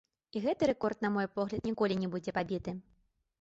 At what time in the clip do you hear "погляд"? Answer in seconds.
1.35-1.67